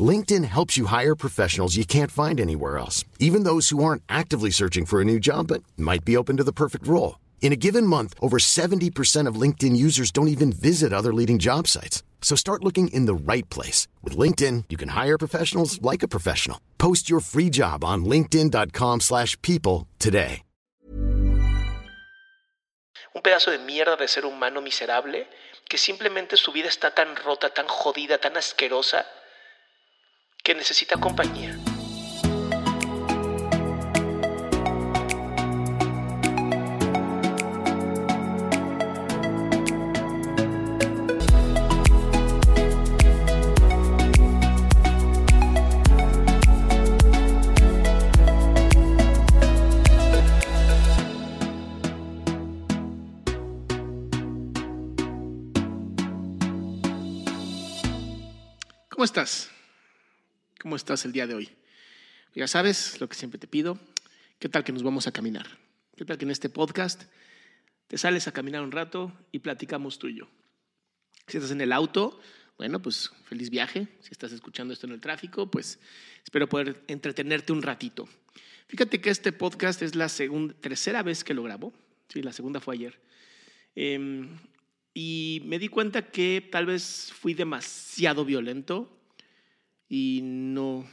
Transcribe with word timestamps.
LinkedIn 0.00 0.44
helps 0.44 0.76
you 0.76 0.86
hire 0.86 1.16
professionals 1.16 1.76
you 1.76 1.84
can't 1.84 2.12
find 2.12 2.40
anywhere 2.40 2.78
else, 2.78 3.04
even 3.18 3.42
those 3.42 3.70
who 3.70 3.82
aren't 3.82 4.04
actively 4.08 4.50
searching 4.52 4.86
for 4.86 5.00
a 5.00 5.04
new 5.04 5.18
job 5.18 5.48
but 5.48 5.64
might 5.76 6.04
be 6.04 6.16
open 6.16 6.36
to 6.36 6.44
the 6.44 6.52
perfect 6.52 6.86
role. 6.86 7.18
In 7.42 7.52
a 7.52 7.56
given 7.56 7.84
month, 7.84 8.14
over 8.22 8.38
70% 8.38 9.26
of 9.26 9.34
LinkedIn 9.34 9.76
users 9.76 10.12
don't 10.12 10.28
even 10.28 10.52
visit 10.52 10.92
other 10.92 11.12
leading 11.12 11.40
job 11.40 11.66
sites. 11.66 12.04
So 12.22 12.36
start 12.36 12.62
looking 12.62 12.86
in 12.94 13.06
the 13.06 13.14
right 13.32 13.48
place. 13.50 13.88
With 14.04 14.16
LinkedIn, 14.16 14.66
you 14.68 14.76
can 14.76 14.90
hire 14.90 15.18
professionals 15.18 15.82
like 15.82 16.04
a 16.04 16.08
professional. 16.08 16.60
Post 16.78 17.10
your 17.10 17.20
free 17.20 17.50
job 17.50 17.82
on 17.82 18.04
linkedin.com 18.04 19.00
slash 19.00 19.36
people 19.42 19.88
today. 19.98 20.42
Un 23.12 23.22
pedazo 23.22 23.50
de 23.50 23.58
mierda 23.58 23.96
de 23.96 24.06
ser 24.06 24.24
humano 24.24 24.60
miserable 24.60 25.26
que 25.68 25.76
simplemente 25.76 26.36
su 26.36 26.52
vida 26.52 26.68
está 26.68 26.94
tan 26.94 27.16
rota, 27.16 27.50
tan 27.52 27.66
jodida, 27.66 28.20
tan 28.20 28.36
asquerosa 28.36 29.04
que 30.42 30.54
necesita 30.54 30.96
compañía. 30.96 31.56
¿Cómo 58.88 59.04
estás? 59.04 59.50
¿Cómo 60.60 60.76
estás 60.76 61.06
el 61.06 61.12
día 61.12 61.26
de 61.26 61.34
hoy? 61.34 61.48
Ya 62.34 62.46
sabes 62.46 63.00
lo 63.00 63.08
que 63.08 63.16
siempre 63.16 63.38
te 63.38 63.46
pido. 63.46 63.80
¿Qué 64.38 64.50
tal 64.50 64.62
que 64.62 64.72
nos 64.72 64.82
vamos 64.82 65.06
a 65.06 65.12
caminar? 65.12 65.46
¿Qué 65.96 66.04
tal 66.04 66.18
que 66.18 66.26
en 66.26 66.30
este 66.30 66.50
podcast 66.50 67.04
te 67.88 67.96
sales 67.96 68.28
a 68.28 68.32
caminar 68.32 68.60
un 68.62 68.70
rato 68.70 69.10
y 69.32 69.38
platicamos 69.38 69.98
tú 69.98 70.08
y 70.08 70.18
yo? 70.18 70.28
Si 71.28 71.38
estás 71.38 71.52
en 71.52 71.62
el 71.62 71.72
auto, 71.72 72.20
bueno, 72.58 72.82
pues 72.82 73.10
feliz 73.24 73.48
viaje. 73.48 73.88
Si 74.00 74.10
estás 74.10 74.32
escuchando 74.32 74.74
esto 74.74 74.86
en 74.86 74.92
el 74.92 75.00
tráfico, 75.00 75.50
pues 75.50 75.78
espero 76.22 76.46
poder 76.46 76.84
entretenerte 76.88 77.54
un 77.54 77.62
ratito. 77.62 78.06
Fíjate 78.66 79.00
que 79.00 79.08
este 79.08 79.32
podcast 79.32 79.80
es 79.80 79.94
la 79.94 80.10
segunda, 80.10 80.52
tercera 80.60 81.02
vez 81.02 81.24
que 81.24 81.32
lo 81.32 81.42
grabo. 81.42 81.72
Sí, 82.10 82.20
la 82.20 82.34
segunda 82.34 82.60
fue 82.60 82.74
ayer. 82.74 83.00
Em, 83.74 84.38
y 84.92 85.40
me 85.46 85.58
di 85.58 85.68
cuenta 85.68 86.10
que 86.10 86.46
tal 86.52 86.66
vez 86.66 87.14
fui 87.18 87.32
demasiado 87.32 88.26
violento 88.26 88.99
y 89.90 90.20
no, 90.22 90.88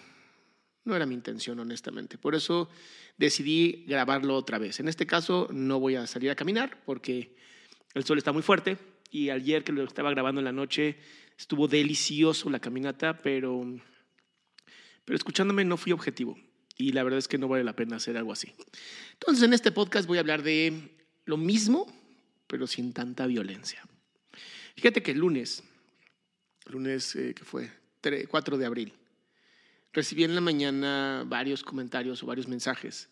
no 0.84 0.96
era 0.96 1.06
mi 1.06 1.14
intención, 1.14 1.60
honestamente. 1.60 2.18
Por 2.18 2.34
eso 2.34 2.68
decidí 3.16 3.86
grabarlo 3.88 4.36
otra 4.36 4.58
vez. 4.58 4.80
En 4.80 4.90
este 4.90 5.06
caso 5.06 5.48
no 5.54 5.80
voy 5.80 5.96
a 5.96 6.08
salir 6.08 6.32
a 6.32 6.36
caminar 6.36 6.82
porque 6.84 7.36
el 7.94 8.04
sol 8.04 8.18
está 8.18 8.34
muy 8.34 8.42
fuerte 8.42 8.78
y 9.12 9.30
ayer 9.30 9.64
que 9.64 9.72
lo 9.72 9.84
estaba 9.84 10.10
grabando 10.10 10.42
en 10.42 10.46
la 10.46 10.52
noche 10.52 10.98
estuvo 11.38 11.68
delicioso 11.68 12.50
la 12.50 12.60
caminata, 12.60 13.20
pero, 13.20 13.80
pero 15.06 15.16
escuchándome 15.16 15.64
no 15.64 15.78
fui 15.78 15.92
objetivo 15.92 16.36
y 16.76 16.92
la 16.92 17.04
verdad 17.04 17.20
es 17.20 17.28
que 17.28 17.38
no 17.38 17.48
vale 17.48 17.64
la 17.64 17.76
pena 17.76 17.98
hacer 17.98 18.18
algo 18.18 18.34
así. 18.34 18.52
Entonces 19.14 19.44
en 19.44 19.54
este 19.54 19.72
podcast 19.72 20.08
voy 20.08 20.18
a 20.18 20.22
hablar 20.22 20.42
de 20.42 20.96
lo 21.26 21.38
mismo, 21.38 21.86
pero 22.48 22.66
sin 22.66 22.94
tanta 22.94 23.28
violencia. 23.28 23.88
Fíjate 24.76 25.04
que 25.04 25.12
el 25.12 25.20
lunes, 25.20 25.64
lunes 26.66 27.16
eh, 27.16 27.36
que 27.36 27.44
fue 27.44 27.70
4 28.28 28.58
de 28.58 28.66
abril, 28.66 28.94
recibí 29.94 30.24
en 30.24 30.36
la 30.36 30.42
mañana 30.42 31.24
varios 31.28 31.64
comentarios 31.64 32.24
o 32.24 32.28
varios 32.28 32.48
mensajes 32.48 33.10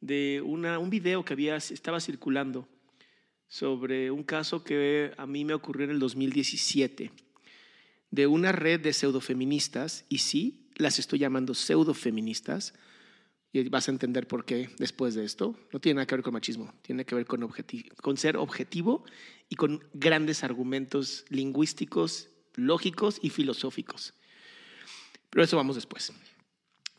de 0.00 0.42
una, 0.44 0.78
un 0.78 0.90
video 0.90 1.24
que 1.24 1.32
había, 1.32 1.56
estaba 1.56 2.00
circulando 2.00 2.68
sobre 3.48 4.10
un 4.10 4.22
caso 4.22 4.64
que 4.64 5.12
a 5.16 5.26
mí 5.26 5.44
me 5.44 5.54
ocurrió 5.54 5.84
en 5.84 5.92
el 5.92 5.98
2017 5.98 7.10
de 8.10 8.26
una 8.26 8.52
red 8.52 8.80
de 8.80 8.92
pseudofeministas, 8.92 10.04
y 10.08 10.18
sí, 10.18 10.68
las 10.76 10.98
estoy 10.98 11.18
llamando 11.18 11.54
pseudofeministas, 11.54 12.74
y 13.52 13.68
vas 13.68 13.88
a 13.88 13.92
entender 13.92 14.26
por 14.26 14.44
qué 14.44 14.70
después 14.78 15.14
de 15.14 15.24
esto. 15.24 15.56
No 15.72 15.80
tiene 15.80 15.96
nada 15.96 16.06
que 16.06 16.16
ver 16.16 16.24
con 16.24 16.34
machismo, 16.34 16.72
tiene 16.82 17.04
que 17.04 17.14
ver 17.14 17.26
con, 17.26 17.48
con 18.02 18.16
ser 18.16 18.36
objetivo 18.36 19.04
y 19.48 19.56
con 19.56 19.84
grandes 19.94 20.44
argumentos 20.44 21.24
lingüísticos, 21.28 22.28
lógicos 22.54 23.18
y 23.22 23.30
filosóficos. 23.30 24.14
Pero 25.34 25.42
eso 25.42 25.56
vamos 25.56 25.74
después. 25.74 26.12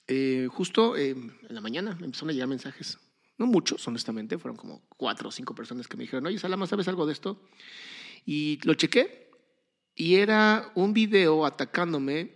Eh, 0.10 0.50
justo 0.52 0.98
eh, 0.98 1.12
en 1.12 1.56
la 1.56 1.62
mañana 1.62 1.98
empezaron 2.02 2.32
a 2.32 2.34
llegar 2.34 2.50
mensajes, 2.50 3.00
no 3.38 3.48
muchos, 3.48 3.88
honestamente, 3.88 4.38
fueron 4.38 4.58
como 4.58 4.82
cuatro 4.98 5.30
o 5.30 5.32
cinco 5.32 5.56
personas 5.56 5.88
que 5.88 5.96
me 5.96 6.04
dijeron, 6.04 6.26
oye, 6.26 6.38
Salama, 6.38 6.68
¿sabes 6.68 6.90
algo 6.90 7.06
de 7.06 7.14
esto? 7.14 7.42
Y 8.26 8.60
lo 8.64 8.74
chequé 8.74 9.32
y 9.96 10.16
era 10.16 10.70
un 10.76 10.94
video 10.94 11.46
atacándome 11.46 12.34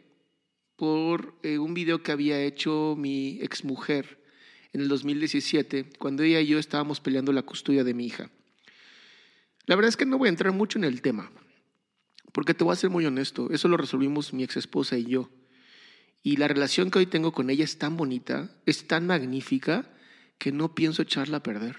por 0.78 1.38
eh, 1.44 1.58
un 1.58 1.74
video 1.74 2.02
que 2.02 2.14
había 2.14 2.42
hecho 2.42 2.96
mi 2.98 3.42
exmujer 3.42 4.24
en 4.72 4.80
el 4.80 4.88
2017, 4.88 5.90
cuando 6.00 6.24
ella 6.24 6.40
y 6.40 6.48
yo 6.48 6.60
estábamos 6.60 7.02
peleando 7.02 7.34
la 7.34 7.42
custodia 7.42 7.84
de 7.84 7.94
mi 7.94 8.06
hija. 8.06 8.32
La 9.66 9.76
verdad 9.76 9.90
es 9.90 9.98
que 9.98 10.06
no 10.06 10.18
voy 10.18 10.28
a 10.28 10.30
entrar 10.30 10.54
mucho 10.54 10.78
en 10.78 10.86
el 10.86 11.02
tema, 11.02 11.30
porque 12.32 12.54
te 12.54 12.64
voy 12.64 12.72
a 12.72 12.78
ser 12.78 12.90
muy 12.90 13.06
honesto, 13.06 13.50
eso 13.52 13.68
lo 13.68 13.76
resolvimos 13.76 14.32
mi 14.32 14.44
ex 14.44 14.56
esposa 14.56 14.98
y 14.98 15.04
yo. 15.04 15.30
Y 16.22 16.38
la 16.38 16.48
relación 16.48 16.92
que 16.92 17.00
hoy 17.00 17.06
tengo 17.06 17.32
con 17.32 17.50
ella 17.50 17.64
es 17.64 17.78
tan 17.78 17.96
bonita, 17.98 18.52
es 18.66 18.88
tan 18.88 19.08
magnífica, 19.08 19.90
que 20.38 20.52
no 20.52 20.74
pienso 20.74 21.02
echarla 21.02 21.38
a 21.38 21.44
perder, 21.44 21.76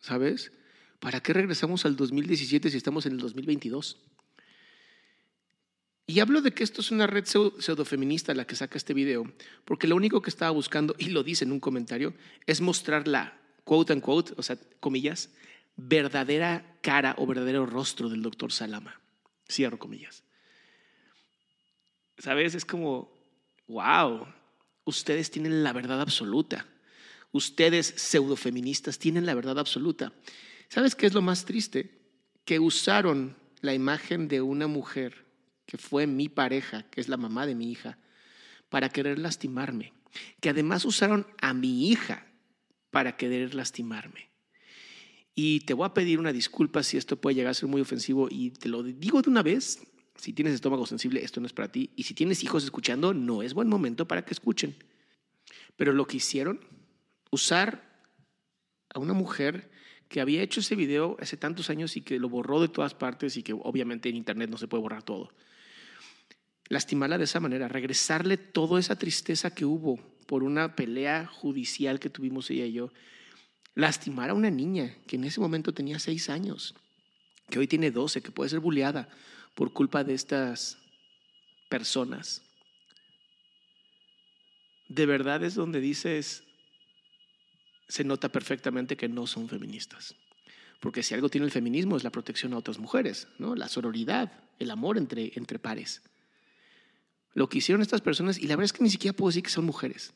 ¿sabes? 0.00 0.52
¿Para 0.98 1.20
qué 1.20 1.32
regresamos 1.32 1.86
al 1.86 1.96
2017 1.96 2.70
si 2.70 2.76
estamos 2.76 3.06
en 3.06 3.12
el 3.12 3.18
2022? 3.18 3.98
Y 6.06 6.18
hablo 6.18 6.42
de 6.42 6.52
que 6.52 6.64
esto 6.64 6.80
es 6.80 6.90
una 6.90 7.06
red 7.06 7.24
pseudofeminista 7.24 8.34
la 8.34 8.44
que 8.44 8.56
saca 8.56 8.76
este 8.76 8.94
video, 8.94 9.32
porque 9.64 9.86
lo 9.86 9.94
único 9.94 10.20
que 10.22 10.30
estaba 10.30 10.50
buscando, 10.50 10.96
y 10.98 11.10
lo 11.10 11.22
dice 11.22 11.44
en 11.44 11.52
un 11.52 11.60
comentario, 11.60 12.14
es 12.46 12.60
mostrar 12.60 13.06
la 13.06 13.40
quote 13.62 13.92
unquote, 13.92 14.34
o 14.36 14.42
sea, 14.42 14.58
comillas, 14.80 15.30
verdadera 15.76 16.78
cara 16.82 17.14
o 17.16 17.26
verdadero 17.26 17.64
rostro 17.64 18.08
del 18.08 18.22
doctor 18.22 18.50
Salama. 18.50 19.00
Cierro 19.48 19.78
comillas. 19.78 20.24
¿Sabes? 22.18 22.56
Es 22.56 22.64
como, 22.64 23.19
wow, 23.70 24.26
ustedes 24.84 25.30
tienen 25.30 25.62
la 25.62 25.72
verdad 25.72 26.00
absoluta. 26.00 26.66
Ustedes, 27.32 27.94
pseudofeministas, 27.96 28.98
tienen 28.98 29.24
la 29.24 29.34
verdad 29.34 29.58
absoluta. 29.58 30.12
¿Sabes 30.68 30.94
qué 30.94 31.06
es 31.06 31.14
lo 31.14 31.22
más 31.22 31.44
triste? 31.44 32.00
Que 32.44 32.58
usaron 32.58 33.36
la 33.60 33.74
imagen 33.74 34.28
de 34.28 34.40
una 34.40 34.66
mujer 34.66 35.26
que 35.66 35.78
fue 35.78 36.06
mi 36.06 36.28
pareja, 36.28 36.82
que 36.90 37.00
es 37.00 37.08
la 37.08 37.16
mamá 37.16 37.46
de 37.46 37.54
mi 37.54 37.70
hija, 37.70 37.98
para 38.68 38.88
querer 38.88 39.18
lastimarme. 39.18 39.92
Que 40.40 40.50
además 40.50 40.84
usaron 40.84 41.26
a 41.40 41.54
mi 41.54 41.88
hija 41.88 42.26
para 42.90 43.16
querer 43.16 43.54
lastimarme. 43.54 44.30
Y 45.34 45.60
te 45.60 45.74
voy 45.74 45.86
a 45.86 45.94
pedir 45.94 46.18
una 46.18 46.32
disculpa 46.32 46.82
si 46.82 46.96
esto 46.96 47.20
puede 47.20 47.36
llegar 47.36 47.52
a 47.52 47.54
ser 47.54 47.68
muy 47.68 47.80
ofensivo 47.80 48.26
y 48.28 48.50
te 48.50 48.68
lo 48.68 48.82
digo 48.82 49.22
de 49.22 49.30
una 49.30 49.42
vez, 49.42 49.80
si 50.20 50.34
tienes 50.34 50.52
estómago 50.52 50.84
sensible, 50.84 51.24
esto 51.24 51.40
no 51.40 51.46
es 51.46 51.54
para 51.54 51.72
ti. 51.72 51.90
Y 51.96 52.02
si 52.02 52.12
tienes 52.12 52.44
hijos 52.44 52.62
escuchando, 52.62 53.14
no 53.14 53.42
es 53.42 53.54
buen 53.54 53.68
momento 53.68 54.06
para 54.06 54.22
que 54.24 54.34
escuchen. 54.34 54.76
Pero 55.76 55.94
lo 55.94 56.06
que 56.06 56.18
hicieron, 56.18 56.60
usar 57.30 57.82
a 58.92 58.98
una 58.98 59.14
mujer 59.14 59.70
que 60.08 60.20
había 60.20 60.42
hecho 60.42 60.60
ese 60.60 60.76
video 60.76 61.16
hace 61.20 61.38
tantos 61.38 61.70
años 61.70 61.96
y 61.96 62.02
que 62.02 62.18
lo 62.18 62.28
borró 62.28 62.60
de 62.60 62.68
todas 62.68 62.92
partes 62.94 63.38
y 63.38 63.42
que 63.42 63.54
obviamente 63.54 64.10
en 64.10 64.16
internet 64.16 64.50
no 64.50 64.58
se 64.58 64.68
puede 64.68 64.82
borrar 64.82 65.02
todo. 65.02 65.32
Lastimarla 66.68 67.16
de 67.16 67.24
esa 67.24 67.40
manera, 67.40 67.68
regresarle 67.68 68.36
toda 68.36 68.78
esa 68.78 68.98
tristeza 68.98 69.54
que 69.54 69.64
hubo 69.64 69.98
por 70.26 70.42
una 70.42 70.76
pelea 70.76 71.26
judicial 71.26 71.98
que 71.98 72.10
tuvimos 72.10 72.50
ella 72.50 72.66
y 72.66 72.72
yo. 72.72 72.92
Lastimar 73.74 74.30
a 74.30 74.34
una 74.34 74.50
niña 74.50 74.96
que 75.06 75.16
en 75.16 75.24
ese 75.24 75.40
momento 75.40 75.72
tenía 75.72 75.98
seis 75.98 76.28
años, 76.28 76.74
que 77.48 77.58
hoy 77.58 77.66
tiene 77.66 77.90
doce, 77.90 78.20
que 78.20 78.30
puede 78.30 78.50
ser 78.50 78.60
bulleada 78.60 79.08
por 79.54 79.72
culpa 79.72 80.04
de 80.04 80.14
estas 80.14 80.78
personas. 81.68 82.42
De 84.88 85.06
verdad 85.06 85.44
es 85.44 85.54
donde 85.54 85.80
dices, 85.80 86.44
se 87.88 88.04
nota 88.04 88.30
perfectamente 88.30 88.96
que 88.96 89.08
no 89.08 89.26
son 89.26 89.48
feministas. 89.48 90.14
Porque 90.80 91.02
si 91.02 91.14
algo 91.14 91.28
tiene 91.28 91.44
el 91.44 91.52
feminismo 91.52 91.96
es 91.96 92.04
la 92.04 92.10
protección 92.10 92.54
a 92.54 92.58
otras 92.58 92.78
mujeres, 92.78 93.28
¿no? 93.38 93.54
la 93.54 93.68
sororidad, 93.68 94.32
el 94.58 94.70
amor 94.70 94.96
entre, 94.96 95.32
entre 95.34 95.58
pares. 95.58 96.02
Lo 97.34 97.48
que 97.48 97.58
hicieron 97.58 97.82
estas 97.82 98.00
personas, 98.00 98.38
y 98.38 98.46
la 98.46 98.56
verdad 98.56 98.64
es 98.64 98.72
que 98.72 98.82
ni 98.82 98.90
siquiera 98.90 99.16
puedo 99.16 99.28
decir 99.28 99.42
que 99.42 99.50
son 99.50 99.64
mujeres. 99.64 100.12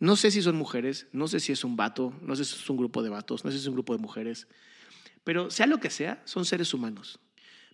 No 0.00 0.14
sé 0.14 0.30
si 0.30 0.42
son 0.42 0.54
mujeres, 0.54 1.06
no 1.12 1.26
sé 1.26 1.40
si 1.40 1.50
es 1.50 1.64
un 1.64 1.76
vato, 1.76 2.14
no 2.22 2.36
sé 2.36 2.44
si 2.44 2.54
es 2.54 2.70
un 2.70 2.76
grupo 2.76 3.02
de 3.02 3.08
vatos, 3.08 3.44
no 3.44 3.50
sé 3.50 3.56
si 3.56 3.62
es 3.62 3.68
un 3.68 3.74
grupo 3.74 3.96
de 3.96 4.02
mujeres, 4.02 4.46
pero 5.24 5.50
sea 5.50 5.66
lo 5.66 5.80
que 5.80 5.90
sea, 5.90 6.22
son 6.24 6.44
seres 6.44 6.72
humanos. 6.72 7.18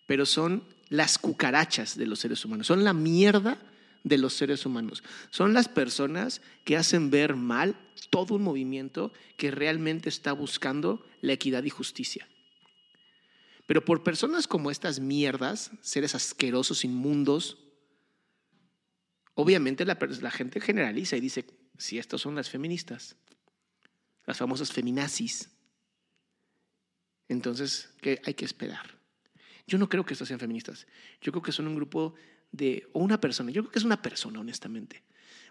Pero 0.07 0.27
son 0.27 0.65
las 0.89 1.19
cucarachas 1.19 1.97
de 1.97 2.07
los 2.07 2.21
seres 2.21 2.45
humanos, 2.45 2.67
son 2.67 2.85
la 2.85 2.93
mierda 2.93 3.59
de 4.05 4.19
los 4.19 4.35
seres 4.35 4.65
humanos. 4.67 5.03
Son 5.31 5.55
las 5.55 5.69
personas 5.69 6.43
que 6.65 6.77
hacen 6.77 7.11
ver 7.11 7.35
mal 7.35 7.75
todo 8.11 8.35
un 8.35 8.43
movimiento 8.43 9.13
que 9.37 9.51
realmente 9.51 10.09
está 10.09 10.33
buscando 10.33 11.05
la 11.23 11.33
equidad 11.33 11.65
y 11.65 11.71
justicia. 11.71 12.29
Pero 13.67 13.85
por 13.85 14.03
personas 14.03 14.47
como 14.47 14.71
estas 14.71 15.01
mierdas, 15.01 15.71
seres 15.81 16.15
asquerosos, 16.15 16.85
inmundos, 16.85 17.57
obviamente 19.35 19.87
la, 19.87 19.97
gente 20.31 20.61
generaliza 20.61 21.17
y 21.17 21.21
dice, 21.21 21.47
si 21.79 21.99
estas 21.99 22.21
son 22.21 22.35
las 22.35 22.51
feministas, 22.51 23.17
las 24.27 24.37
famosas 24.37 24.71
feminazis, 24.71 25.51
entonces, 27.27 27.89
¿qué 28.03 28.21
hay 28.27 28.35
que 28.35 28.45
esperar? 28.45 28.94
Yo 29.67 29.79
no 29.79 29.89
creo 29.89 30.05
que 30.05 30.15
estas 30.15 30.29
sean 30.29 30.41
feministas. 30.41 30.87
Yo 31.21 31.33
creo 31.33 31.43
que 31.43 31.53
son 31.53 31.67
un 31.67 31.75
grupo 31.75 32.15
de, 32.53 32.89
o 32.93 33.01
una 33.01 33.21
persona, 33.21 33.51
yo 33.51 33.63
creo 33.63 33.73
que 33.73 33.79
es 33.79 33.85
una 33.85 34.03
persona, 34.03 34.41
honestamente. 34.41 35.03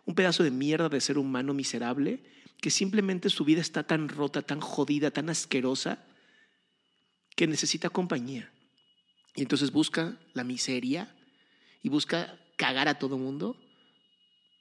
Un 0.06 0.15
pedazo 0.15 0.44
de 0.44 0.51
mierda 0.51 0.89
de 0.89 1.01
ser 1.01 1.18
humano 1.18 1.54
miserable 1.54 2.24
que 2.62 2.69
simplemente 2.69 3.30
su 3.30 3.44
vida 3.44 3.62
está 3.62 3.83
tan 3.83 4.07
rota, 4.07 4.42
tan 4.42 4.62
jodida, 4.62 5.12
tan 5.12 5.30
asquerosa, 5.30 6.06
que 7.36 7.48
necesita 7.48 7.89
compañía. 7.89 8.51
Y 9.36 9.42
entonces 9.42 9.71
busca 9.71 10.18
la 10.33 10.44
miseria 10.44 11.13
y 11.81 11.89
busca 11.89 12.39
cagar 12.56 12.88
a 12.88 13.00
todo 13.00 13.18
mundo 13.18 13.57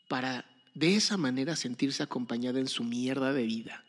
para 0.08 0.44
de 0.74 0.96
esa 0.96 1.16
manera 1.16 1.54
sentirse 1.54 2.02
acompañada 2.02 2.58
en 2.58 2.68
su 2.68 2.82
mierda 2.82 3.32
de 3.32 3.44
vida. 3.44 3.84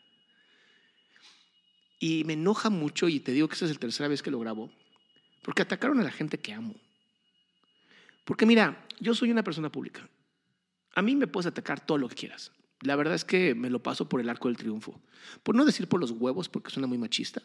Y 1.98 2.24
me 2.24 2.34
enoja 2.34 2.68
mucho, 2.70 3.08
y 3.08 3.20
te 3.20 3.32
digo 3.32 3.48
que 3.48 3.54
esa 3.54 3.64
es 3.64 3.72
la 3.72 3.78
tercera 3.78 4.08
vez 4.08 4.22
que 4.22 4.30
lo 4.30 4.38
grabo, 4.38 4.70
porque 5.44 5.62
atacaron 5.62 6.00
a 6.00 6.02
la 6.02 6.10
gente 6.10 6.38
que 6.38 6.54
amo. 6.54 6.74
Porque 8.24 8.46
mira, 8.46 8.82
yo 8.98 9.14
soy 9.14 9.30
una 9.30 9.44
persona 9.44 9.70
pública. 9.70 10.08
A 10.94 11.02
mí 11.02 11.14
me 11.14 11.26
puedes 11.26 11.46
atacar 11.46 11.84
todo 11.84 11.98
lo 11.98 12.08
que 12.08 12.14
quieras. 12.14 12.50
La 12.80 12.96
verdad 12.96 13.14
es 13.14 13.26
que 13.26 13.54
me 13.54 13.68
lo 13.68 13.82
paso 13.82 14.08
por 14.08 14.20
el 14.20 14.30
arco 14.30 14.48
del 14.48 14.56
triunfo. 14.56 14.98
Por 15.42 15.54
no 15.54 15.66
decir 15.66 15.86
por 15.86 16.00
los 16.00 16.12
huevos, 16.12 16.48
porque 16.48 16.70
suena 16.70 16.86
muy 16.86 16.96
machista. 16.96 17.42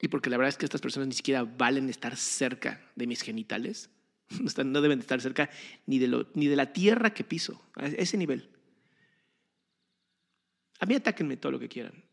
Y 0.00 0.08
porque 0.08 0.30
la 0.30 0.38
verdad 0.38 0.48
es 0.48 0.56
que 0.56 0.64
estas 0.64 0.80
personas 0.80 1.08
ni 1.08 1.14
siquiera 1.14 1.44
valen 1.44 1.90
estar 1.90 2.16
cerca 2.16 2.80
de 2.96 3.06
mis 3.06 3.22
genitales. 3.22 3.90
No 4.64 4.80
deben 4.80 5.00
estar 5.00 5.20
cerca 5.20 5.50
ni 5.86 5.98
de, 5.98 6.08
lo, 6.08 6.28
ni 6.34 6.46
de 6.46 6.56
la 6.56 6.72
tierra 6.72 7.12
que 7.12 7.24
piso, 7.24 7.62
a 7.74 7.86
ese 7.86 8.16
nivel. 8.16 8.48
A 10.80 10.86
mí 10.86 10.94
atáquenme 10.94 11.36
todo 11.36 11.52
lo 11.52 11.58
que 11.58 11.68
quieran. 11.68 12.04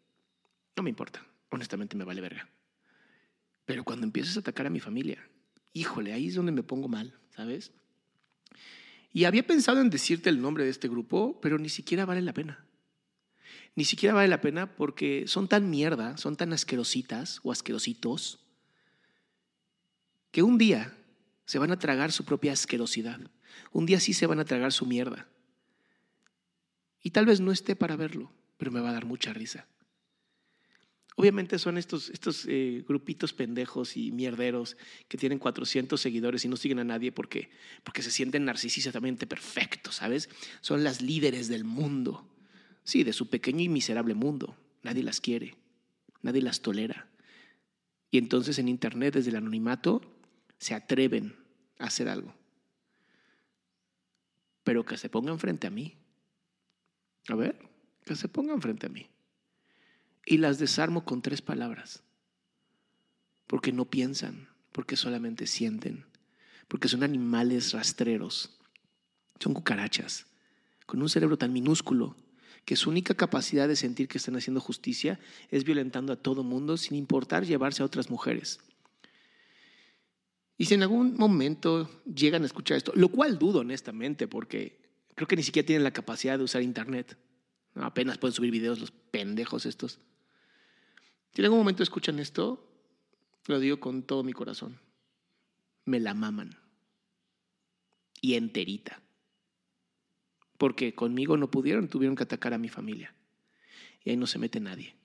No 0.76 0.84
me 0.84 0.90
importa. 0.90 1.26
Honestamente 1.50 1.96
me 1.96 2.04
vale 2.04 2.22
verga. 2.22 2.50
Pero 3.66 3.84
cuando 3.84 4.06
empiezas 4.06 4.38
a 4.38 4.40
atacar 4.42 4.68
a 4.68 4.70
mi 4.70 4.80
familia, 4.80 5.28
híjole, 5.74 6.14
ahí 6.14 6.28
es 6.28 6.36
donde 6.36 6.52
me 6.52 6.64
pongo 6.64 6.88
mal, 6.88 7.18
¿sabes? 7.36 7.72
Y 9.12 9.24
había 9.26 9.48
pensado 9.48 9.82
en 9.82 9.90
decirte 9.90 10.30
el 10.30 10.42
nombre 10.42 10.66
de 10.66 10.70
este 10.70 10.88
grupo, 10.88 11.40
pero 11.42 11.58
ni 11.58 11.70
siquiera 11.70 12.06
vale 12.06 12.22
la 12.22 12.34
pena. 12.34 12.66
Ni 13.76 13.86
siquiera 13.86 14.14
vale 14.14 14.28
la 14.28 14.42
pena 14.42 14.76
porque 14.76 15.26
son 15.28 15.48
tan 15.48 15.70
mierda, 15.70 16.18
son 16.18 16.36
tan 16.36 16.54
asquerositas 16.54 17.40
o 17.44 17.52
asquerositos, 17.52 18.40
que 20.32 20.44
un 20.44 20.58
día 20.58 20.94
se 21.46 21.60
van 21.60 21.72
a 21.72 21.80
tragar 21.80 22.12
su 22.12 22.26
propia 22.26 22.54
asquerosidad. 22.54 23.20
Un 23.72 23.86
día 23.86 24.00
sí 24.00 24.14
se 24.14 24.28
van 24.28 24.40
a 24.40 24.46
tragar 24.46 24.74
su 24.74 24.86
mierda. 24.86 25.28
Y 27.02 27.12
tal 27.12 27.26
vez 27.26 27.40
no 27.40 27.52
esté 27.52 27.76
para 27.76 27.96
verlo, 27.96 28.34
pero 28.58 28.72
me 28.72 28.82
va 28.82 28.90
a 28.90 28.94
dar 28.94 29.06
mucha 29.06 29.32
risa. 29.32 29.68
Obviamente 31.18 31.58
son 31.60 31.78
estos, 31.78 32.10
estos 32.10 32.46
eh, 32.46 32.84
grupitos 32.86 33.32
pendejos 33.32 33.96
y 33.96 34.12
mierderos 34.12 34.76
que 35.08 35.18
tienen 35.18 35.40
400 35.40 36.00
seguidores 36.00 36.44
y 36.44 36.50
no 36.50 36.58
siguen 36.58 36.80
a 36.80 36.84
nadie 36.84 37.14
porque, 37.14 37.50
porque 37.86 38.02
se 38.02 38.12
sienten 38.12 38.44
narcisistamente 38.44 39.26
perfectos, 39.26 39.96
¿sabes? 39.96 40.30
Son 40.60 40.84
las 40.84 41.02
líderes 41.02 41.48
del 41.48 41.64
mundo. 41.64 42.28
Sí, 42.84 43.04
de 43.04 43.14
su 43.14 43.30
pequeño 43.30 43.62
y 43.62 43.70
miserable 43.70 44.14
mundo. 44.14 44.58
Nadie 44.84 45.04
las 45.04 45.22
quiere, 45.22 45.56
nadie 46.22 46.42
las 46.42 46.62
tolera. 46.62 47.08
Y 48.12 48.18
entonces 48.18 48.60
en 48.60 48.68
Internet, 48.68 49.14
desde 49.14 49.30
el 49.30 49.38
anonimato, 49.38 50.02
se 50.60 50.74
atreven 50.74 51.34
a 51.80 51.86
hacer 51.86 52.10
algo. 52.10 52.36
Pero 54.66 54.84
que 54.86 54.98
se 54.98 55.10
pongan 55.10 55.40
frente 55.40 55.68
a 55.68 55.70
mí. 55.70 55.96
A 57.30 57.36
ver, 57.36 57.58
que 58.04 58.16
se 58.16 58.28
pongan 58.28 58.62
frente 58.62 58.88
a 58.88 58.90
mí 58.90 59.10
y 60.26 60.38
las 60.38 60.60
desarmo 60.60 61.06
con 61.06 61.22
tres 61.22 61.42
palabras. 61.42 62.04
Porque 63.48 63.72
no 63.72 63.86
piensan, 63.86 64.50
porque 64.72 64.96
solamente 64.96 65.48
sienten, 65.48 66.06
porque 66.68 66.88
son 66.88 67.04
animales 67.04 67.72
rastreros, 67.72 68.58
son 69.40 69.54
cucarachas, 69.54 70.26
con 70.86 71.02
un 71.02 71.10
cerebro 71.10 71.38
tan 71.38 71.54
minúsculo 71.54 72.16
que 72.66 72.76
su 72.76 72.90
única 72.90 73.14
capacidad 73.14 73.68
de 73.68 73.76
sentir 73.76 74.08
que 74.08 74.18
están 74.18 74.36
haciendo 74.36 74.60
justicia 74.60 75.20
es 75.52 75.64
violentando 75.64 76.12
a 76.12 76.16
todo 76.16 76.44
mundo 76.44 76.78
sin 76.78 76.98
importar 76.98 77.46
llevarse 77.46 77.84
a 77.84 77.86
otras 77.86 78.10
mujeres. 78.10 78.60
Y 80.58 80.66
si 80.66 80.74
en 80.74 80.82
algún 80.82 81.16
momento 81.16 81.90
llegan 82.06 82.44
a 82.44 82.46
escuchar 82.48 82.78
esto, 82.78 82.92
lo 82.96 83.10
cual 83.10 83.38
dudo 83.38 83.60
honestamente, 83.60 84.28
porque 84.28 84.80
creo 85.14 85.28
que 85.28 85.36
ni 85.36 85.44
siquiera 85.44 85.66
tienen 85.66 85.84
la 85.84 85.92
capacidad 85.92 86.38
de 86.38 86.44
usar 86.44 86.62
Internet. 86.62 87.18
apenas 87.76 88.18
pueden 88.18 88.34
subir 88.34 88.52
videos 88.52 88.80
los 88.80 88.92
pendejos 88.92 89.66
estos. 89.66 90.00
Si 91.36 91.42
en 91.42 91.46
algún 91.48 91.60
momento 91.60 91.84
escuchan 91.84 92.20
esto, 92.20 92.66
lo 93.48 93.60
digo 93.60 93.82
con 93.82 94.04
todo 94.04 94.24
mi 94.24 94.32
corazón. 94.32 94.80
Me 95.84 96.00
la 96.00 96.14
maman. 96.14 96.58
Y 98.22 98.36
enterita. 98.36 99.02
Porque 100.58 100.96
conmigo 100.96 101.36
no 101.36 101.52
pudieron, 101.52 101.90
tuvieron 101.90 102.16
que 102.16 102.24
atacar 102.24 102.54
a 102.54 102.58
mi 102.58 102.70
familia. 102.70 103.14
Y 104.06 104.12
ahí 104.12 104.18
no 104.18 104.28
se 104.28 104.40
mete 104.40 104.62
nadie. 104.62 104.96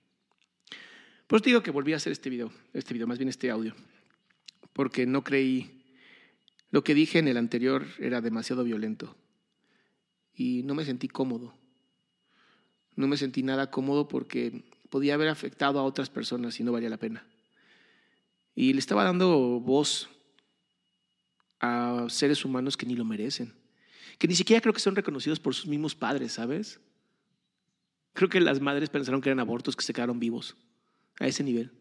Por 1.26 1.40
eso 1.40 1.46
digo 1.46 1.64
que 1.64 1.72
volví 1.72 1.94
a 1.94 1.96
hacer 1.96 2.12
este 2.12 2.30
video, 2.30 2.52
este 2.74 2.94
video, 2.94 3.08
más 3.08 3.18
bien 3.18 3.28
este 3.28 3.50
audio. 3.50 3.74
Porque 4.72 5.06
no 5.06 5.24
creí. 5.24 5.84
Lo 6.70 6.84
que 6.84 6.94
dije 6.94 7.18
en 7.18 7.26
el 7.26 7.38
anterior 7.38 7.88
era 7.98 8.20
demasiado 8.20 8.62
violento. 8.62 9.16
Y 10.32 10.62
no 10.62 10.76
me 10.76 10.84
sentí 10.84 11.08
cómodo. 11.08 11.58
No 12.94 13.08
me 13.08 13.16
sentí 13.16 13.42
nada 13.42 13.72
cómodo 13.72 14.06
porque 14.06 14.62
podía 14.90 15.14
haber 15.14 15.28
afectado 15.28 15.78
a 15.78 15.84
otras 15.84 16.10
personas 16.10 16.58
y 16.60 16.64
no 16.64 16.72
valía 16.72 16.90
la 16.90 16.98
pena. 16.98 17.24
Y 18.54 18.72
le 18.72 18.78
estaba 18.80 19.04
dando 19.04 19.60
voz 19.60 20.10
a 21.60 22.06
seres 22.08 22.44
humanos 22.44 22.76
que 22.76 22.86
ni 22.86 22.96
lo 22.96 23.04
merecen, 23.04 23.54
que 24.18 24.28
ni 24.28 24.34
siquiera 24.34 24.60
creo 24.60 24.74
que 24.74 24.80
son 24.80 24.96
reconocidos 24.96 25.40
por 25.40 25.54
sus 25.54 25.66
mismos 25.66 25.94
padres, 25.94 26.32
¿sabes? 26.32 26.80
Creo 28.12 28.28
que 28.28 28.40
las 28.40 28.60
madres 28.60 28.90
pensaron 28.90 29.20
que 29.20 29.28
eran 29.28 29.40
abortos 29.40 29.76
que 29.76 29.84
se 29.84 29.92
quedaron 29.92 30.18
vivos, 30.18 30.56
a 31.20 31.26
ese 31.26 31.44
nivel. 31.44 31.72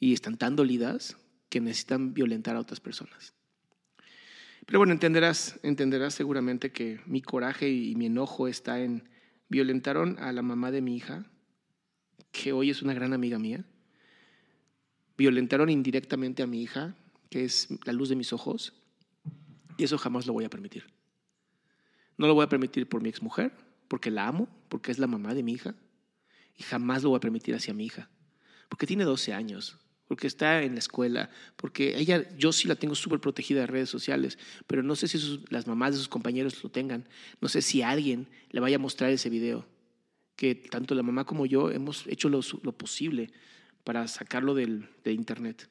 Y 0.00 0.14
están 0.14 0.38
tan 0.38 0.56
dolidas 0.56 1.16
que 1.48 1.60
necesitan 1.60 2.14
violentar 2.14 2.56
a 2.56 2.60
otras 2.60 2.80
personas. 2.80 3.34
Pero 4.66 4.78
bueno, 4.78 4.92
entenderás, 4.92 5.60
entenderás 5.62 6.14
seguramente 6.14 6.72
que 6.72 7.00
mi 7.06 7.20
coraje 7.20 7.68
y 7.68 7.94
mi 7.94 8.06
enojo 8.06 8.48
está 8.48 8.80
en 8.80 9.08
violentaron 9.48 10.18
a 10.18 10.32
la 10.32 10.42
mamá 10.42 10.70
de 10.70 10.80
mi 10.80 10.96
hija, 10.96 11.26
que 12.32 12.52
hoy 12.52 12.70
es 12.70 12.82
una 12.82 12.94
gran 12.94 13.12
amiga 13.12 13.38
mía. 13.38 13.64
Violentaron 15.16 15.70
indirectamente 15.70 16.42
a 16.42 16.46
mi 16.46 16.62
hija, 16.62 16.96
que 17.30 17.44
es 17.44 17.68
la 17.84 17.92
luz 17.92 18.08
de 18.08 18.16
mis 18.16 18.32
ojos, 18.32 18.72
y 19.76 19.84
eso 19.84 19.98
jamás 19.98 20.26
lo 20.26 20.32
voy 20.32 20.44
a 20.44 20.50
permitir. 20.50 20.84
No 22.16 22.26
lo 22.26 22.34
voy 22.34 22.44
a 22.44 22.48
permitir 22.48 22.88
por 22.88 23.02
mi 23.02 23.08
exmujer, 23.08 23.52
porque 23.88 24.10
la 24.10 24.26
amo, 24.26 24.48
porque 24.68 24.90
es 24.90 24.98
la 24.98 25.06
mamá 25.06 25.34
de 25.34 25.42
mi 25.42 25.52
hija. 25.52 25.74
Y 26.56 26.62
jamás 26.62 27.02
lo 27.02 27.10
voy 27.10 27.18
a 27.18 27.20
permitir 27.20 27.54
hacia 27.54 27.74
mi 27.74 27.84
hija. 27.84 28.10
Porque 28.68 28.86
tiene 28.86 29.04
12 29.04 29.32
años, 29.32 29.78
porque 30.08 30.26
está 30.26 30.62
en 30.62 30.74
la 30.74 30.78
escuela, 30.78 31.30
porque 31.56 31.98
ella, 31.98 32.28
yo 32.36 32.52
sí 32.52 32.68
la 32.68 32.76
tengo 32.76 32.94
súper 32.94 33.20
protegida 33.20 33.60
de 33.60 33.66
redes 33.66 33.90
sociales, 33.90 34.38
pero 34.66 34.82
no 34.82 34.94
sé 34.94 35.08
si 35.08 35.42
las 35.48 35.66
mamás 35.66 35.92
de 35.92 35.98
sus 35.98 36.08
compañeros 36.08 36.62
lo 36.62 36.70
tengan. 36.70 37.08
No 37.40 37.48
sé 37.48 37.62
si 37.62 37.82
alguien 37.82 38.28
le 38.50 38.60
vaya 38.60 38.76
a 38.76 38.78
mostrar 38.78 39.10
ese 39.10 39.30
video. 39.30 39.66
Que 40.42 40.56
tanto 40.56 40.96
la 40.96 41.04
mamá 41.04 41.24
como 41.24 41.46
yo 41.46 41.70
hemos 41.70 42.04
hecho 42.08 42.28
lo, 42.28 42.42
posible 42.72 43.30
para 43.84 44.08
sacarlo 44.08 44.56
del, 44.56 44.88
de 45.04 45.12
internet. 45.12 45.70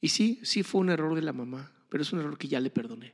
Y 0.00 0.08
sí, 0.08 0.40
sí 0.42 0.62
fue 0.62 0.80
un 0.80 0.88
error 0.88 1.14
de 1.14 1.20
la 1.20 1.34
mamá, 1.34 1.70
pero 1.90 2.00
es 2.00 2.14
un 2.14 2.20
error 2.20 2.38
que 2.38 2.48
ya 2.48 2.60
le 2.60 2.70
perdoné. 2.70 3.12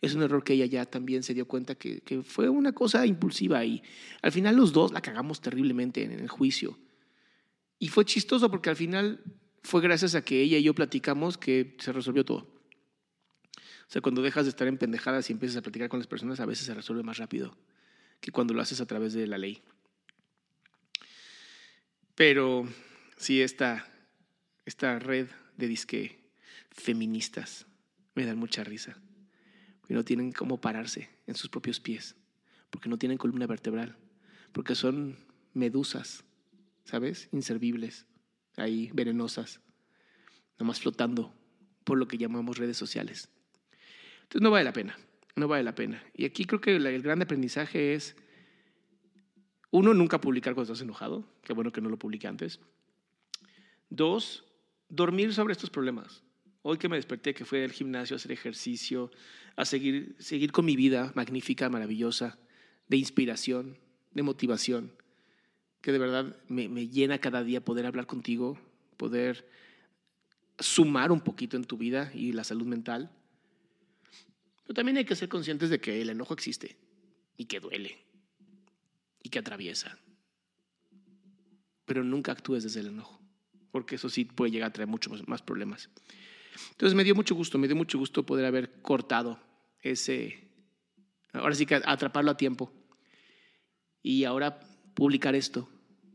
Es 0.00 0.14
un 0.14 0.22
error 0.22 0.44
que 0.44 0.52
ella 0.52 0.66
ya 0.66 0.86
también 0.86 1.24
se 1.24 1.34
dio 1.34 1.48
cuenta 1.48 1.74
que, 1.74 2.00
que 2.02 2.22
fue 2.22 2.48
una 2.48 2.70
cosa 2.70 3.04
impulsiva 3.06 3.64
y 3.64 3.82
al 4.22 4.30
final 4.30 4.54
los 4.54 4.72
dos 4.72 4.92
la 4.92 5.00
cagamos 5.00 5.40
terriblemente 5.40 6.04
en 6.04 6.12
el 6.12 6.28
juicio. 6.28 6.78
Y 7.80 7.88
fue 7.88 8.04
chistoso 8.04 8.48
porque 8.52 8.70
al 8.70 8.76
final 8.76 9.20
fue 9.64 9.82
gracias 9.82 10.14
a 10.14 10.24
que 10.24 10.42
ella 10.42 10.58
y 10.58 10.62
yo 10.62 10.76
platicamos 10.76 11.38
que 11.38 11.76
se 11.80 11.92
resolvió 11.92 12.24
todo. 12.24 12.46
O 13.56 13.88
sea, 13.88 14.00
cuando 14.00 14.22
dejas 14.22 14.44
de 14.44 14.50
estar 14.50 14.68
en 14.68 14.78
pendejadas 14.78 15.28
y 15.28 15.32
empiezas 15.32 15.56
a 15.56 15.62
platicar 15.62 15.88
con 15.88 15.98
las 15.98 16.06
personas, 16.06 16.38
a 16.38 16.46
veces 16.46 16.66
se 16.66 16.74
resuelve 16.74 17.02
más 17.02 17.18
rápido 17.18 17.56
que 18.24 18.32
cuando 18.32 18.54
lo 18.54 18.62
haces 18.62 18.80
a 18.80 18.86
través 18.86 19.12
de 19.12 19.26
la 19.26 19.36
ley. 19.36 19.60
Pero 22.14 22.66
sí, 23.18 23.42
esta, 23.42 23.86
esta 24.64 24.98
red 24.98 25.28
de 25.58 25.68
disque 25.68 26.24
feministas 26.70 27.66
me 28.14 28.24
dan 28.24 28.38
mucha 28.38 28.64
risa. 28.64 28.96
Porque 29.78 29.92
no 29.92 30.06
tienen 30.06 30.32
cómo 30.32 30.58
pararse 30.58 31.10
en 31.26 31.34
sus 31.34 31.50
propios 31.50 31.80
pies, 31.80 32.16
porque 32.70 32.88
no 32.88 32.96
tienen 32.96 33.18
columna 33.18 33.46
vertebral, 33.46 33.98
porque 34.52 34.74
son 34.74 35.18
medusas, 35.52 36.24
¿sabes? 36.86 37.28
Inservibles, 37.30 38.06
ahí 38.56 38.90
venenosas, 38.94 39.60
nomás 40.58 40.80
flotando 40.80 41.34
por 41.84 41.98
lo 41.98 42.08
que 42.08 42.16
llamamos 42.16 42.56
redes 42.56 42.78
sociales. 42.78 43.28
Entonces 44.22 44.40
no 44.40 44.50
vale 44.50 44.64
la 44.64 44.72
pena, 44.72 44.96
no 45.36 45.48
vale 45.48 45.64
la 45.64 45.74
pena. 45.74 46.02
Y 46.14 46.24
aquí 46.24 46.44
creo 46.44 46.60
que 46.60 46.76
el 46.76 47.02
gran 47.02 47.22
aprendizaje 47.22 47.94
es, 47.94 48.16
uno, 49.70 49.92
nunca 49.92 50.20
publicar 50.20 50.54
cuando 50.54 50.72
estás 50.72 50.84
enojado, 50.84 51.24
qué 51.42 51.52
bueno 51.52 51.72
que 51.72 51.80
no 51.80 51.88
lo 51.88 51.98
publiqué 51.98 52.28
antes. 52.28 52.60
Dos, 53.90 54.44
dormir 54.88 55.34
sobre 55.34 55.52
estos 55.52 55.70
problemas. 55.70 56.22
Hoy 56.62 56.78
que 56.78 56.88
me 56.88 56.96
desperté, 56.96 57.34
que 57.34 57.44
fui 57.44 57.60
al 57.60 57.72
gimnasio 57.72 58.14
a 58.14 58.18
hacer 58.18 58.32
ejercicio, 58.32 59.10
a 59.56 59.64
seguir, 59.64 60.14
seguir 60.18 60.52
con 60.52 60.64
mi 60.64 60.76
vida 60.76 61.12
magnífica, 61.14 61.68
maravillosa, 61.68 62.38
de 62.88 62.96
inspiración, 62.96 63.76
de 64.12 64.22
motivación, 64.22 64.92
que 65.80 65.92
de 65.92 65.98
verdad 65.98 66.36
me, 66.48 66.68
me 66.68 66.88
llena 66.88 67.18
cada 67.18 67.42
día 67.42 67.64
poder 67.64 67.86
hablar 67.86 68.06
contigo, 68.06 68.58
poder 68.96 69.46
sumar 70.58 71.10
un 71.12 71.20
poquito 71.20 71.56
en 71.56 71.64
tu 71.64 71.76
vida 71.76 72.10
y 72.14 72.32
la 72.32 72.44
salud 72.44 72.66
mental. 72.66 73.10
Pero 74.64 74.74
también 74.74 74.96
hay 74.96 75.04
que 75.04 75.16
ser 75.16 75.28
conscientes 75.28 75.70
de 75.70 75.80
que 75.80 76.00
el 76.00 76.10
enojo 76.10 76.34
existe 76.34 76.76
y 77.36 77.44
que 77.44 77.60
duele 77.60 77.98
y 79.22 79.28
que 79.28 79.38
atraviesa. 79.38 79.98
Pero 81.86 82.02
nunca 82.02 82.32
actúes 82.32 82.62
desde 82.62 82.80
el 82.80 82.86
enojo, 82.88 83.20
porque 83.70 83.96
eso 83.96 84.08
sí 84.08 84.24
puede 84.24 84.50
llegar 84.50 84.70
a 84.70 84.72
traer 84.72 84.88
muchos 84.88 85.26
más 85.28 85.42
problemas. 85.42 85.90
Entonces 86.70 86.94
me 86.94 87.04
dio 87.04 87.14
mucho 87.14 87.34
gusto, 87.34 87.58
me 87.58 87.66
dio 87.66 87.76
mucho 87.76 87.98
gusto 87.98 88.24
poder 88.24 88.46
haber 88.46 88.80
cortado 88.80 89.38
ese, 89.82 90.48
ahora 91.32 91.54
sí 91.54 91.66
que 91.66 91.74
atraparlo 91.74 92.30
a 92.30 92.36
tiempo 92.36 92.72
y 94.02 94.24
ahora 94.24 94.60
publicar 94.94 95.34
esto. 95.34 95.68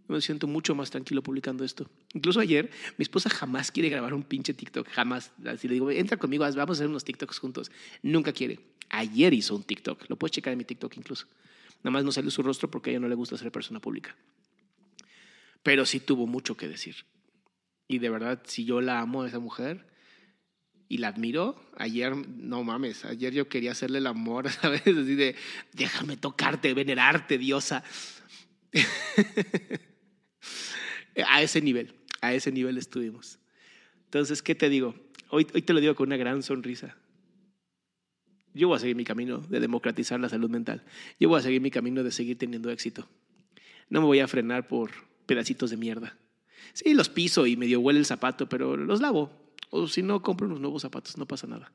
Me 0.09 0.21
siento 0.21 0.47
mucho 0.47 0.73
más 0.73 0.89
tranquilo 0.89 1.21
publicando 1.21 1.63
esto. 1.63 1.87
Incluso 2.13 2.39
ayer, 2.39 2.69
mi 2.97 3.03
esposa 3.03 3.29
jamás 3.29 3.71
quiere 3.71 3.89
grabar 3.89 4.13
un 4.13 4.23
pinche 4.23 4.53
TikTok, 4.55 4.87
jamás. 4.89 5.31
Así 5.45 5.67
le 5.67 5.75
digo, 5.75 5.91
entra 5.91 6.17
conmigo, 6.17 6.43
vamos 6.43 6.59
a 6.59 6.63
hacer 6.79 6.87
unos 6.87 7.03
TikToks 7.03 7.37
juntos. 7.37 7.71
Nunca 8.01 8.33
quiere. 8.33 8.59
Ayer 8.89 9.33
hizo 9.35 9.55
un 9.55 9.63
TikTok, 9.63 10.09
lo 10.09 10.15
puedes 10.15 10.31
checar 10.31 10.51
en 10.51 10.57
mi 10.57 10.65
TikTok 10.65 10.97
incluso. 10.97 11.27
Nada 11.83 11.91
más 11.91 12.03
no 12.03 12.11
sale 12.11 12.31
su 12.31 12.41
rostro 12.41 12.71
porque 12.71 12.89
a 12.89 12.91
ella 12.93 12.99
no 13.01 13.07
le 13.07 13.13
gusta 13.13 13.37
ser 13.37 13.51
persona 13.51 13.79
pública. 13.79 14.15
Pero 15.61 15.85
sí 15.85 15.99
tuvo 15.99 16.25
mucho 16.25 16.57
que 16.57 16.67
decir. 16.67 16.95
Y 17.87 17.99
de 17.99 18.09
verdad, 18.09 18.41
si 18.45 18.65
yo 18.65 18.81
la 18.81 18.99
amo 18.99 19.21
a 19.21 19.27
esa 19.27 19.39
mujer, 19.39 19.85
y 20.89 20.97
la 20.97 21.09
admiro. 21.09 21.55
Ayer, 21.77 22.15
no 22.15 22.63
mames, 22.63 23.05
ayer 23.05 23.31
yo 23.31 23.47
quería 23.47 23.71
hacerle 23.71 23.99
el 23.99 24.07
amor, 24.07 24.49
¿sabes? 24.51 24.81
Así 24.81 25.15
de, 25.15 25.35
déjame 25.71 26.17
tocarte, 26.17 26.73
venerarte, 26.73 27.37
diosa. 27.37 27.83
a 31.27 31.41
ese 31.41 31.61
nivel, 31.61 31.93
a 32.21 32.33
ese 32.33 32.51
nivel 32.51 32.77
estuvimos. 32.77 33.39
Entonces, 34.05 34.41
¿qué 34.41 34.55
te 34.55 34.69
digo? 34.69 34.95
Hoy, 35.29 35.47
hoy 35.53 35.61
te 35.61 35.73
lo 35.73 35.79
digo 35.79 35.95
con 35.95 36.09
una 36.09 36.17
gran 36.17 36.43
sonrisa. 36.43 36.95
Yo 38.53 38.67
voy 38.67 38.77
a 38.77 38.79
seguir 38.79 38.95
mi 38.95 39.03
camino 39.03 39.37
de 39.37 39.59
democratizar 39.59 40.19
la 40.19 40.29
salud 40.29 40.49
mental. 40.49 40.83
Yo 41.19 41.29
voy 41.29 41.39
a 41.39 41.43
seguir 41.43 41.61
mi 41.61 41.71
camino 41.71 42.03
de 42.03 42.11
seguir 42.11 42.37
teniendo 42.37 42.71
éxito. 42.71 43.07
No 43.89 44.01
me 44.01 44.07
voy 44.07 44.19
a 44.19 44.27
frenar 44.27 44.67
por 44.67 44.91
pedacitos 45.25 45.69
de 45.69 45.77
mierda. 45.77 46.17
Sí, 46.73 46.93
los 46.93 47.09
piso 47.09 47.45
y 47.45 47.55
medio 47.55 47.79
huele 47.79 47.99
el 47.99 48.05
zapato, 48.05 48.49
pero 48.49 48.75
los 48.75 49.01
lavo 49.01 49.49
o 49.69 49.87
si 49.87 50.01
no, 50.01 50.21
compro 50.21 50.47
unos 50.47 50.59
nuevos 50.59 50.81
zapatos, 50.81 51.17
no 51.17 51.27
pasa 51.27 51.47
nada. 51.47 51.71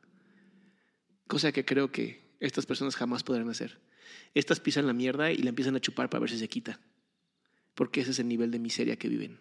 Cosa 1.26 1.52
que 1.52 1.64
creo 1.64 1.90
que 1.90 2.36
estas 2.40 2.66
personas 2.66 2.96
jamás 2.96 3.22
podrán 3.22 3.48
hacer. 3.48 3.78
Estas 4.34 4.60
pisan 4.60 4.86
la 4.86 4.92
mierda 4.92 5.30
y 5.32 5.38
la 5.38 5.50
empiezan 5.50 5.76
a 5.76 5.80
chupar 5.80 6.10
para 6.10 6.20
ver 6.20 6.30
si 6.30 6.38
se 6.38 6.48
quita. 6.48 6.80
Porque 7.74 8.00
ese 8.00 8.12
es 8.12 8.18
el 8.18 8.28
nivel 8.28 8.50
de 8.50 8.58
miseria 8.58 8.96
que 8.96 9.08
viven. 9.08 9.38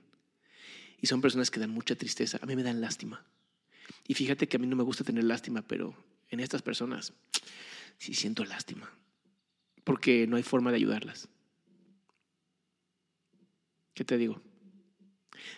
Y 1.01 1.07
son 1.07 1.21
personas 1.21 1.51
que 1.51 1.59
dan 1.59 1.69
mucha 1.69 1.95
tristeza. 1.95 2.39
A 2.41 2.45
mí 2.45 2.55
me 2.55 2.63
dan 2.63 2.81
lástima. 2.81 3.25
Y 4.07 4.13
fíjate 4.13 4.47
que 4.47 4.57
a 4.57 4.59
mí 4.59 4.67
no 4.67 4.75
me 4.75 4.83
gusta 4.83 5.03
tener 5.03 5.23
lástima, 5.23 5.61
pero 5.61 5.95
en 6.29 6.39
estas 6.39 6.61
personas 6.61 7.13
sí 7.97 8.13
siento 8.13 8.45
lástima. 8.45 8.89
Porque 9.83 10.27
no 10.27 10.37
hay 10.37 10.43
forma 10.43 10.71
de 10.71 10.77
ayudarlas. 10.77 11.27
¿Qué 13.93 14.03
te 14.03 14.17
digo? 14.17 14.41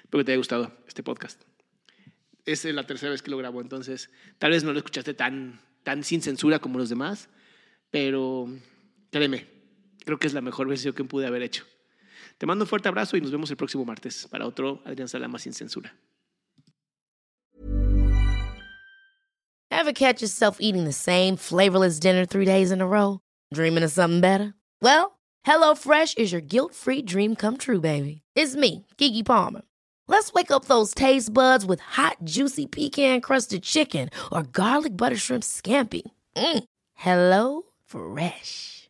Espero 0.03 0.21
que 0.21 0.25
te 0.25 0.31
haya 0.31 0.37
gustado 0.37 0.75
este 0.87 1.03
podcast 1.03 1.43
es 2.45 2.63
la 2.65 2.85
tercera 2.85 3.11
vez 3.11 3.21
que 3.21 3.31
lo 3.31 3.37
grabo, 3.37 3.61
entonces 3.61 4.11
tal 4.37 4.51
vez 4.51 4.63
no 4.63 4.71
lo 4.71 4.77
escuchaste 4.77 5.13
tan, 5.13 5.61
tan 5.83 6.03
sin 6.03 6.21
censura 6.21 6.59
como 6.59 6.77
los 6.77 6.89
demás, 6.89 7.29
pero 7.89 8.47
créeme, 9.11 9.47
creo 10.05 10.19
que 10.19 10.27
es 10.27 10.33
la 10.33 10.41
mejor 10.41 10.67
versión 10.67 10.93
que 10.93 11.03
pude 11.03 11.25
haber 11.25 11.41
hecho. 11.41 11.65
Te 12.37 12.45
mando 12.45 12.63
un 12.63 12.67
fuerte 12.67 12.89
abrazo 12.89 13.15
y 13.15 13.21
nos 13.21 13.31
vemos 13.31 13.49
el 13.49 13.57
próximo 13.57 13.85
martes 13.85 14.27
para 14.29 14.45
otro 14.45 14.81
Adrián 14.85 15.07
Salama 15.07 15.39
sin 15.39 15.53
censura. 15.53 15.93
Ever 19.71 19.93
catch 19.93 20.21
yourself 20.21 20.57
eating 20.59 20.85
the 20.85 20.93
same 20.93 21.35
flavorless 21.37 21.99
dinner 21.99 22.25
three 22.25 22.45
days 22.45 22.71
in 22.71 22.81
a 22.81 22.87
row? 22.87 23.19
Dreaming 23.53 23.83
of 23.83 23.91
something 23.91 24.19
better? 24.21 24.53
Well, 24.81 25.19
HelloFresh 25.45 26.17
is 26.17 26.31
your 26.31 26.41
guilt-free 26.41 27.03
dream 27.03 27.35
come 27.35 27.57
true, 27.57 27.81
baby. 27.81 28.21
It's 28.35 28.55
me, 28.55 28.85
Kiki 28.97 29.21
Palmer. 29.23 29.61
Let's 30.07 30.33
wake 30.33 30.51
up 30.51 30.65
those 30.65 30.93
taste 30.93 31.33
buds 31.33 31.65
with 31.65 31.79
hot, 31.79 32.17
juicy 32.23 32.67
pecan 32.67 33.21
crusted 33.21 33.63
chicken 33.63 34.09
or 34.31 34.43
garlic 34.43 34.95
butter 34.95 35.17
shrimp 35.17 35.43
scampi. 35.43 36.03
Mm. 36.35 36.63
Hello 36.93 37.63
Fresh. 37.85 38.89